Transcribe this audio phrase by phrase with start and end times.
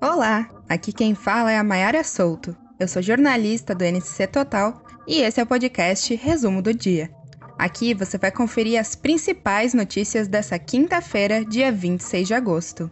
[0.00, 2.56] Olá, aqui quem fala é a Maiara Souto.
[2.78, 7.10] Eu sou jornalista do NCC Total e esse é o podcast Resumo do Dia.
[7.58, 12.90] Aqui você vai conferir as principais notícias dessa quinta-feira, dia 26 de agosto.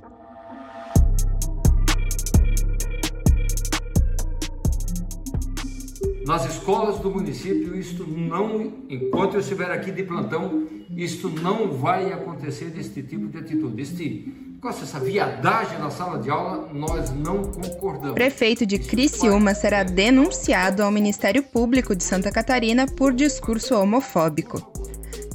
[6.26, 12.12] Nas escolas do município, isto não, enquanto eu estiver aqui de plantão, isto não vai
[12.12, 13.82] acontecer deste tipo de atitude.
[13.82, 18.14] Este com essa viadagem na sala de aula, nós não concordamos.
[18.14, 24.62] Prefeito de Criciúma será denunciado ao Ministério Público de Santa Catarina por discurso homofóbico.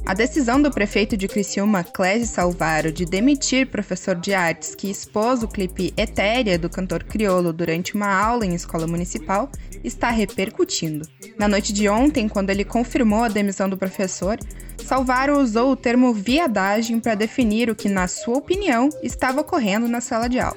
[0.08, 5.42] A decisão do prefeito de Criciúma, Clésio Salvaro, de demitir professor de artes que expôs
[5.42, 9.50] o clipe Etérea do cantor criolo durante uma aula em escola municipal
[9.84, 11.06] está repercutindo.
[11.36, 14.38] Na noite de ontem, quando ele confirmou a demissão do professor,
[14.82, 20.00] Salvaro usou o termo viadagem para definir o que, na sua opinião, estava ocorrendo na
[20.00, 20.56] sala de aula.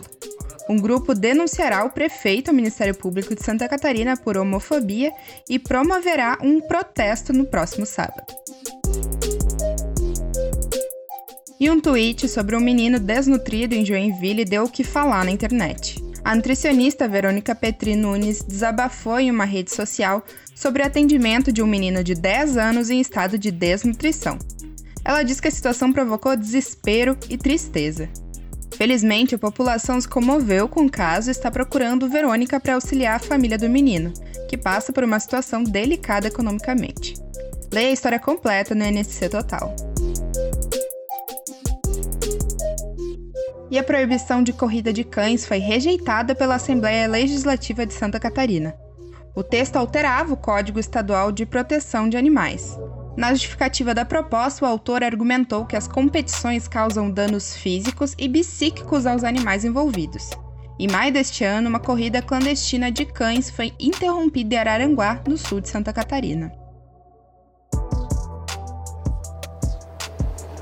[0.69, 5.11] Um grupo denunciará o prefeito ao Ministério Público de Santa Catarina por homofobia
[5.49, 8.33] e promoverá um protesto no próximo sábado.
[11.61, 16.03] E um tweet sobre um menino desnutrido em Joinville deu o que falar na internet.
[16.23, 21.67] A nutricionista Verônica Petri Nunes desabafou em uma rede social sobre o atendimento de um
[21.67, 24.39] menino de 10 anos em estado de desnutrição.
[25.05, 28.09] Ela diz que a situação provocou desespero e tristeza.
[28.75, 33.19] Felizmente, a população se comoveu com o caso e está procurando Verônica para auxiliar a
[33.19, 34.11] família do menino,
[34.49, 37.13] que passa por uma situação delicada economicamente.
[37.71, 39.90] Leia a história completa no NSC Total.
[43.71, 48.75] E a proibição de corrida de cães foi rejeitada pela Assembleia Legislativa de Santa Catarina.
[49.33, 52.77] O texto alterava o Código Estadual de Proteção de Animais.
[53.15, 59.05] Na justificativa da proposta, o autor argumentou que as competições causam danos físicos e psíquicos
[59.05, 60.29] aos animais envolvidos.
[60.77, 65.61] Em maio deste ano, uma corrida clandestina de cães foi interrompida em Araranguá, no sul
[65.61, 66.60] de Santa Catarina.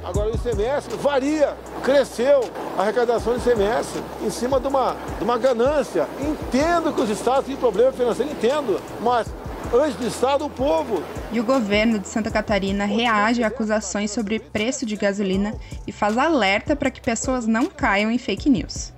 [0.09, 2.41] Agora o ICMS varia, cresceu
[2.75, 6.07] a arrecadação do ICMS em cima de uma, de uma ganância.
[6.19, 9.27] Entendo que os estados têm problema financeiro, entendo, mas
[9.71, 11.03] antes do Estado, o povo.
[11.31, 15.53] E o governo de Santa Catarina reage a acusações sobre preço de gasolina
[15.85, 18.91] e faz alerta para que pessoas não caiam em fake news.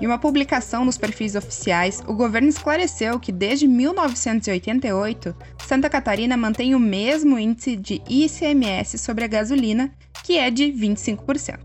[0.00, 5.34] Em uma publicação nos perfis oficiais, o governo esclareceu que desde 1988,
[5.66, 9.92] Santa Catarina mantém o mesmo índice de ICMS sobre a gasolina,
[10.28, 11.58] que é de 25%.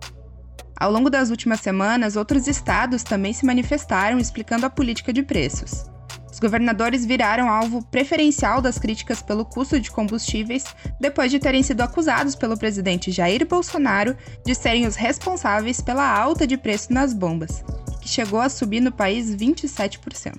[0.80, 5.84] Ao longo das últimas semanas, outros estados também se manifestaram explicando a política de preços.
[6.32, 10.64] Os governadores viraram alvo preferencial das críticas pelo custo de combustíveis
[10.98, 14.16] depois de terem sido acusados pelo presidente Jair Bolsonaro
[14.46, 17.66] de serem os responsáveis pela alta de preço nas bombas
[18.02, 20.36] que chegou a subir no país 27%.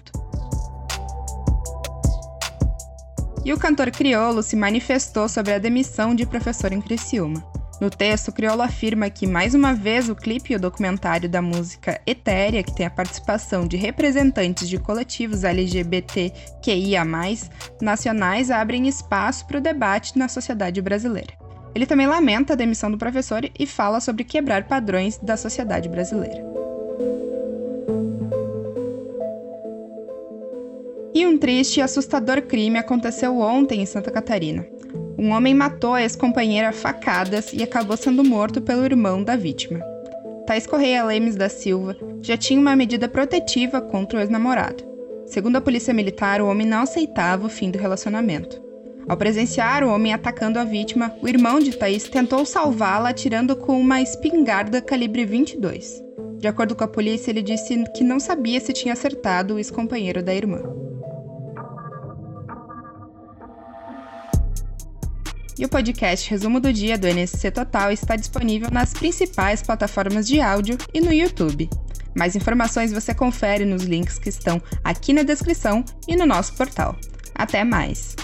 [3.44, 7.52] E o cantor Criolo se manifestou sobre a demissão de professor em Criciúma.
[7.84, 12.00] No texto, Criolo afirma que, mais uma vez, o clipe e o documentário da música
[12.06, 17.04] Etérea, que tem a participação de representantes de coletivos LGBTQIA,
[17.82, 21.34] nacionais, abrem espaço para o debate na sociedade brasileira.
[21.74, 26.42] Ele também lamenta a demissão do professor e fala sobre quebrar padrões da sociedade brasileira.
[31.14, 34.73] E um triste e assustador crime aconteceu ontem em Santa Catarina.
[35.18, 39.80] Um homem matou a ex-companheira facadas e acabou sendo morto pelo irmão da vítima.
[40.46, 44.84] Thais Correia Lemes da Silva já tinha uma medida protetiva contra o ex-namorado.
[45.26, 48.62] Segundo a polícia militar, o homem não aceitava o fim do relacionamento.
[49.08, 53.78] Ao presenciar o homem atacando a vítima, o irmão de Thaís tentou salvá-la atirando com
[53.78, 56.02] uma espingarda calibre 22.
[56.38, 60.22] De acordo com a polícia, ele disse que não sabia se tinha acertado o ex-companheiro
[60.22, 60.83] da irmã.
[65.58, 70.40] E o podcast Resumo do Dia do NSC Total está disponível nas principais plataformas de
[70.40, 71.70] áudio e no YouTube.
[72.16, 76.96] Mais informações você confere nos links que estão aqui na descrição e no nosso portal.
[77.34, 78.16] Até mais!